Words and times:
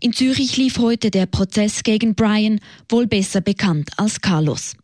In 0.00 0.12
Zürich 0.12 0.56
lief 0.56 0.78
heute 0.78 1.10
der 1.10 1.26
Prozess 1.26 1.82
gegen 1.82 2.14
Brian, 2.14 2.60
wohl 2.88 3.06
besser 3.06 3.40
bekannt 3.40 3.90
als 3.96 4.20
Carlos. 4.20 4.76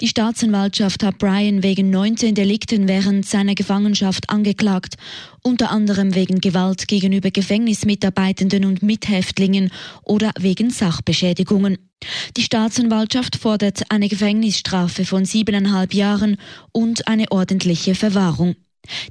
Die 0.00 0.08
Staatsanwaltschaft 0.08 1.02
hat 1.02 1.18
Brian 1.18 1.62
wegen 1.62 1.90
19 1.90 2.34
Delikten 2.34 2.88
während 2.88 3.26
seiner 3.26 3.54
Gefangenschaft 3.54 4.30
angeklagt, 4.30 4.96
unter 5.42 5.70
anderem 5.70 6.14
wegen 6.14 6.40
Gewalt 6.40 6.88
gegenüber 6.88 7.30
Gefängnismitarbeitenden 7.30 8.64
und 8.64 8.82
Mithäftlingen 8.82 9.70
oder 10.02 10.32
wegen 10.38 10.70
Sachbeschädigungen. 10.70 11.78
Die 12.36 12.42
Staatsanwaltschaft 12.42 13.36
fordert 13.36 13.90
eine 13.90 14.08
Gefängnisstrafe 14.08 15.04
von 15.04 15.24
siebeneinhalb 15.24 15.92
Jahren 15.92 16.36
und 16.72 17.06
eine 17.06 17.30
ordentliche 17.30 17.94
Verwahrung. 17.94 18.54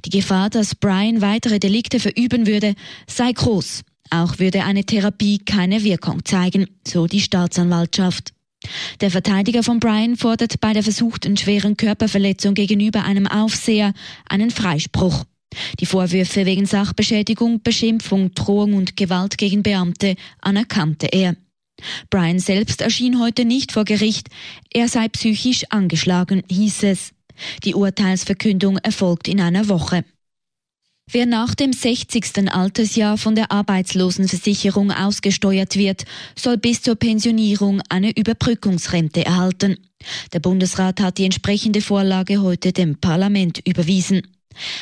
Die 0.04 0.10
Gefahr, 0.10 0.50
dass 0.50 0.74
Brian 0.74 1.20
weitere 1.20 1.60
Delikte 1.60 2.00
verüben 2.00 2.46
würde, 2.46 2.74
sei 3.06 3.32
groß. 3.32 3.82
Auch 4.10 4.38
würde 4.38 4.64
eine 4.64 4.84
Therapie 4.84 5.38
keine 5.38 5.84
Wirkung 5.84 6.24
zeigen, 6.24 6.66
so 6.86 7.06
die 7.06 7.20
Staatsanwaltschaft. 7.20 8.32
Der 9.00 9.10
Verteidiger 9.10 9.62
von 9.62 9.78
Brian 9.78 10.16
fordert 10.16 10.60
bei 10.60 10.72
der 10.72 10.82
versuchten 10.82 11.36
schweren 11.36 11.76
Körperverletzung 11.76 12.54
gegenüber 12.54 13.04
einem 13.04 13.26
Aufseher 13.26 13.92
einen 14.28 14.50
Freispruch. 14.50 15.24
Die 15.80 15.86
Vorwürfe 15.86 16.44
wegen 16.44 16.66
Sachbeschädigung, 16.66 17.62
Beschimpfung, 17.62 18.34
Drohung 18.34 18.74
und 18.74 18.96
Gewalt 18.96 19.38
gegen 19.38 19.62
Beamte 19.62 20.16
anerkannte 20.40 21.06
er. 21.06 21.36
Brian 22.10 22.40
selbst 22.40 22.80
erschien 22.80 23.20
heute 23.20 23.44
nicht 23.44 23.72
vor 23.72 23.84
Gericht. 23.84 24.28
Er 24.72 24.88
sei 24.88 25.08
psychisch 25.08 25.64
angeschlagen, 25.70 26.42
hieß 26.50 26.82
es. 26.82 27.12
Die 27.64 27.74
Urteilsverkündung 27.74 28.78
erfolgt 28.78 29.28
in 29.28 29.40
einer 29.40 29.68
Woche. 29.68 30.04
Wer 31.10 31.24
nach 31.24 31.54
dem 31.54 31.72
60. 31.72 32.52
Altersjahr 32.52 33.16
von 33.16 33.34
der 33.34 33.50
Arbeitslosenversicherung 33.50 34.90
ausgesteuert 34.90 35.76
wird, 35.76 36.04
soll 36.34 36.58
bis 36.58 36.82
zur 36.82 36.96
Pensionierung 36.96 37.80
eine 37.88 38.14
Überbrückungsrente 38.14 39.24
erhalten. 39.24 39.78
Der 40.34 40.40
Bundesrat 40.40 41.00
hat 41.00 41.16
die 41.16 41.24
entsprechende 41.24 41.80
Vorlage 41.80 42.42
heute 42.42 42.74
dem 42.74 42.96
Parlament 42.96 43.62
überwiesen. 43.66 44.22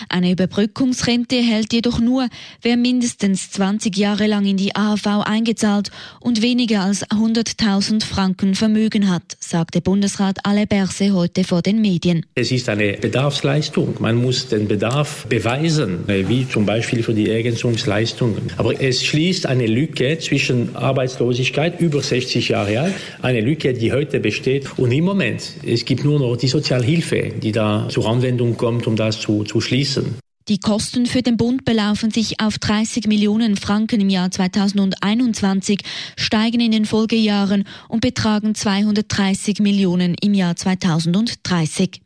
Eine 0.08 0.32
Überbrückungsrente 0.32 1.36
erhält 1.36 1.72
jedoch 1.72 2.00
nur, 2.00 2.28
wer 2.62 2.76
mindestens 2.76 3.50
20 3.50 3.96
Jahre 3.96 4.26
lang 4.26 4.46
in 4.46 4.56
die 4.56 4.74
AHV 4.74 5.06
eingezahlt 5.24 5.90
und 6.20 6.42
weniger 6.42 6.82
als 6.82 7.06
100.000 7.08 8.04
Franken 8.04 8.54
Vermögen 8.54 9.10
hat, 9.10 9.36
sagte 9.40 9.80
Bundesrat 9.80 10.38
Ale 10.44 10.66
Berse 10.66 11.12
heute 11.12 11.44
vor 11.44 11.62
den 11.62 11.80
Medien. 11.80 12.24
Es 12.34 12.52
ist 12.52 12.68
eine 12.68 12.94
Bedarfsleistung. 12.94 13.96
Man 13.98 14.16
muss 14.16 14.48
den 14.48 14.68
Bedarf 14.68 15.26
beweisen, 15.28 16.04
wie 16.06 16.48
zum 16.48 16.66
Beispiel 16.66 17.02
für 17.02 17.14
die 17.14 17.30
Ergänzungsleistungen. 17.30 18.52
Aber 18.56 18.80
es 18.80 19.04
schließt 19.04 19.46
eine 19.46 19.66
Lücke 19.66 20.18
zwischen 20.18 20.74
Arbeitslosigkeit 20.76 21.80
über 21.80 22.02
60 22.02 22.48
Jahre 22.48 22.80
alt, 22.80 22.94
eine 23.22 23.40
Lücke, 23.40 23.72
die 23.72 23.92
heute 23.92 24.20
besteht. 24.20 24.78
Und 24.78 24.92
im 24.92 25.04
Moment, 25.04 25.42
es 25.64 25.84
gibt 25.84 26.04
nur 26.04 26.18
noch 26.18 26.36
die 26.36 26.48
Sozialhilfe, 26.48 27.32
die 27.42 27.52
da 27.52 27.88
zur 27.88 28.08
Anwendung 28.08 28.56
kommt, 28.56 28.86
um 28.86 28.96
das 28.96 29.20
zu, 29.20 29.44
zu 29.44 29.55
schließen. 29.60 30.16
Die 30.48 30.58
Kosten 30.58 31.06
für 31.06 31.22
den 31.22 31.36
Bund 31.36 31.64
belaufen 31.64 32.12
sich 32.12 32.38
auf 32.38 32.58
30 32.58 33.08
Millionen 33.08 33.56
Franken 33.56 34.00
im 34.00 34.08
Jahr 34.08 34.30
2021, 34.30 35.80
steigen 36.16 36.60
in 36.60 36.70
den 36.70 36.84
Folgejahren 36.84 37.64
und 37.88 38.00
betragen 38.00 38.54
230 38.54 39.58
Millionen 39.58 40.14
im 40.22 40.34
Jahr 40.34 40.54
2030. 40.54 42.00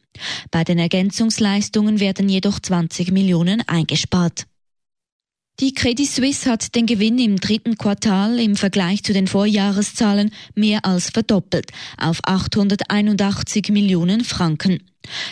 Bei 0.50 0.64
den 0.64 0.78
Ergänzungsleistungen 0.78 2.00
werden 2.00 2.30
jedoch 2.30 2.60
20 2.60 3.12
Millionen 3.12 3.62
eingespart. 3.66 4.46
Die 5.60 5.74
Credit 5.74 6.08
Suisse 6.08 6.50
hat 6.50 6.74
den 6.74 6.86
Gewinn 6.86 7.18
im 7.18 7.36
dritten 7.36 7.76
Quartal 7.76 8.40
im 8.40 8.56
Vergleich 8.56 9.02
zu 9.02 9.12
den 9.12 9.26
Vorjahreszahlen 9.26 10.30
mehr 10.54 10.86
als 10.86 11.10
verdoppelt 11.10 11.70
auf 11.98 12.20
881 12.22 13.68
Millionen 13.68 14.24
Franken. 14.24 14.82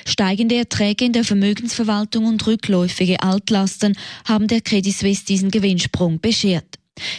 Steigende 0.04 0.56
Erträge 0.56 1.06
in 1.06 1.14
der 1.14 1.24
Vermögensverwaltung 1.24 2.26
und 2.26 2.46
rückläufige 2.46 3.22
Altlasten 3.22 3.96
haben 4.26 4.48
der 4.48 4.60
Credit 4.60 4.94
Suisse 4.94 5.24
diesen 5.24 5.50
Gewinnsprung 5.50 6.20
beschert. 6.20 6.76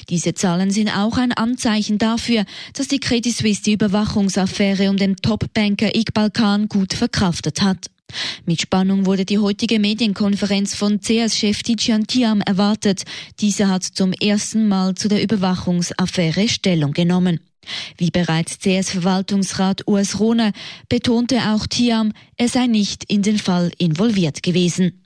Diese 0.10 0.36
Zahlen 0.36 0.70
sind 0.70 0.96
auch 0.96 1.18
ein 1.18 1.32
Anzeichen 1.32 1.98
dafür, 1.98 2.46
dass 2.74 2.90
die 2.90 3.00
Credit 3.00 3.36
Suisse 3.36 3.64
die 3.64 3.74
Überwachungsaffäre 3.74 4.88
um 4.88 4.98
den 4.98 5.16
Top-Banker 5.16 5.96
Iqbal 5.96 6.30
Khan 6.30 6.68
gut 6.68 6.94
verkraftet 6.94 7.64
hat. 7.64 7.88
Mit 8.46 8.62
Spannung 8.62 9.06
wurde 9.06 9.26
die 9.26 9.40
heutige 9.40 9.80
Medienkonferenz 9.80 10.76
von 10.76 11.00
CS-Chef 11.00 11.64
Tijan 11.64 12.08
Tiam 12.08 12.42
erwartet. 12.42 13.04
Dieser 13.40 13.70
hat 13.70 13.84
zum 13.84 14.14
ersten 14.14 14.68
Mal 14.68 14.96
zu 14.96 15.08
der 15.08 15.22
Überwachungsaffäre 15.22 16.48
Stellung 16.48 16.94
genommen. 16.94 17.40
Wie 17.98 18.10
bereits 18.10 18.60
CS-Verwaltungsrat 18.60 19.88
Urs 19.88 20.20
Rohner 20.20 20.52
betonte 20.88 21.38
auch 21.50 21.68
Tiam, 21.68 22.14
er 22.38 22.48
sei 22.48 22.68
nicht 22.68 23.04
in 23.06 23.22
den 23.22 23.38
Fall 23.38 23.72
involviert 23.78 24.42
gewesen. 24.42 25.04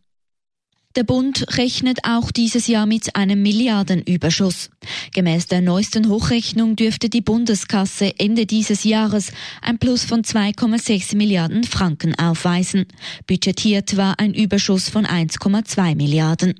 Der 0.96 1.04
Bund 1.04 1.58
rechnet 1.58 2.02
auch 2.04 2.32
dieses 2.32 2.68
Jahr 2.68 2.86
mit 2.86 3.16
einem 3.16 3.42
Milliardenüberschuss. 3.42 4.70
Gemäß 5.12 5.48
der 5.48 5.62
neuesten 5.62 6.08
Hochrechnung 6.08 6.76
dürfte 6.76 7.10
die 7.10 7.22
Bundeskasse 7.22 8.14
Ende 8.20 8.46
dieses 8.46 8.84
Jahres 8.84 9.32
ein 9.64 9.80
Plus 9.80 10.04
von 10.04 10.22
2,6 10.22 11.16
Milliarden 11.16 11.64
Franken 11.64 12.14
aufweisen. 12.20 12.86
Budgetiert 13.26 13.98
war 13.98 14.20
ein 14.20 14.36
Überschuss 14.36 14.90
von 14.90 15.08
1,2 15.08 15.96
Milliarden. 15.96 16.54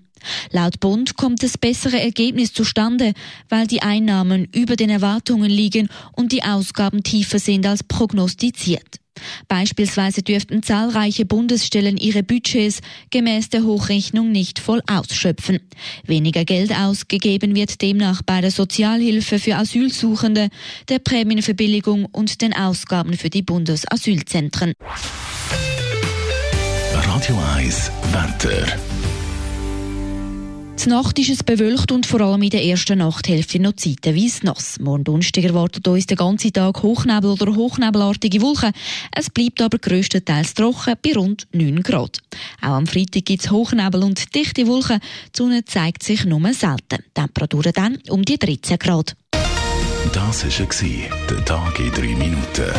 Laut 0.52 0.80
Bund 0.80 1.16
kommt 1.16 1.44
das 1.44 1.60
bessere 1.60 2.02
Ergebnis 2.02 2.54
zustande, 2.54 3.14
weil 3.50 3.68
die 3.68 3.84
Einnahmen 3.84 4.48
über 4.52 4.76
den 4.76 4.90
Erwartungen 4.90 5.52
liegen 5.52 5.90
und 6.14 6.32
die 6.32 6.42
Ausgaben 6.42 7.04
tiefer 7.04 7.38
sind 7.38 7.68
als 7.68 7.84
prognostiziert. 7.84 9.03
Beispielsweise 9.48 10.22
dürften 10.22 10.64
zahlreiche 10.64 11.26
Bundesstellen 11.26 11.98
ihre 11.98 12.24
Budgets 12.24 12.82
gemäß 13.12 13.50
der 13.50 13.64
Hochrechnung 13.64 14.32
nicht 14.32 14.60
voll 14.60 14.82
ausschöpfen. 14.88 15.60
Weniger 16.06 16.46
Geld 16.46 16.72
ausgegeben 16.72 17.56
wird 17.56 17.82
demnach 17.82 18.22
bei 18.24 18.42
der 18.42 18.52
Sozialhilfe 18.52 19.40
für 19.40 19.56
Asylsuchende, 19.56 20.50
der 20.90 21.00
Prämienverbilligung 21.00 22.06
und 22.06 22.42
den 22.42 22.54
Ausgaben 22.54 23.14
für 23.14 23.30
die 23.30 23.44
Bundesasylzentren. 23.44 24.74
Radio 26.94 27.40
1 27.56 27.92
Wetter. 28.12 28.93
Die 30.82 30.90
Nacht 30.90 31.18
ist 31.18 31.30
es 31.30 31.44
bewölkt 31.44 31.92
und 31.92 32.06
vor 32.06 32.22
allem 32.22 32.42
in 32.42 32.50
der 32.50 32.66
ersten 32.66 32.98
Nachthälfte 32.98 33.60
noch 33.60 33.76
zeitweise 33.76 34.46
nass. 34.46 34.80
Morgen 34.80 35.04
Donnerstag 35.04 35.46
erwartet 35.46 35.88
uns 35.88 36.08
den 36.08 36.18
ganzen 36.18 36.52
Tag 36.52 36.84
Hochnebel 36.84 37.32
oder 37.32 37.56
hochnebelartige 37.56 38.42
Wolken. 38.42 38.74
Es 39.16 39.30
bleibt 39.30 39.62
aber 39.62 39.78
grösstenteils 39.78 40.54
trocken 40.54 40.96
bei 41.02 41.14
rund 41.14 41.48
9 41.54 41.84
Grad. 41.84 42.20
Auch 42.62 42.74
am 42.74 42.88
Freitag 42.88 43.26
gibt 43.26 43.44
es 43.44 43.52
Hochnebel 43.52 44.04
und 44.04 44.36
dichte 44.36 44.68
Wolken. 44.68 45.00
Die 45.34 45.38
Sonne 45.38 45.64
zeigt 45.64 46.04
sich 46.04 46.26
nur 46.26 46.42
selten. 46.54 47.04
Temperaturen 47.14 47.74
dann 47.74 48.00
um 48.10 48.24
die 48.24 48.38
13 48.38 48.78
Grad. 48.78 49.16
Das 50.12 50.44
war 50.44 51.30
der 51.30 51.46
Tag 51.46 51.80
in 51.80 51.92
3 51.92 52.02
Minuten. 52.02 52.72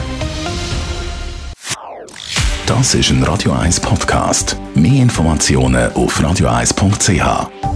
Das 2.67 2.95
ist 2.95 3.11
ein 3.11 3.23
Radio 3.23 3.53
1 3.53 3.81
Podcast. 3.81 4.57
Mehr 4.75 5.03
Informationen 5.03 5.93
auf 5.93 6.19
radio1.ch. 6.19 7.74